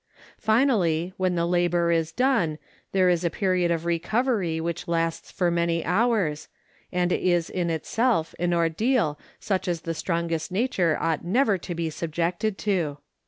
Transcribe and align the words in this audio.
Finally, 0.39 1.13
when 1.17 1.35
the 1.35 1.45
labor 1.45 1.91
is 1.91 2.11
done 2.11 2.57
there 2.91 3.07
is 3.07 3.21
the 3.21 3.29
period 3.29 3.69
of 3.69 3.85
recovery 3.85 4.59
which 4.59 4.87
lasts 4.87 5.29
for 5.29 5.51
many 5.51 5.85
hours, 5.85 6.47
and 6.91 7.11
is 7.11 7.51
in 7.51 7.69
itself 7.69 8.33
an 8.39 8.51
ordeal 8.51 9.19
which 9.47 9.81
the 9.83 9.93
strongest 9.93 10.51
nature 10.51 10.97
ought 10.99 11.23
never 11.23 11.55
to 11.55 11.75
be 11.75 11.91
subjected 11.91 12.57
to. 12.57 12.97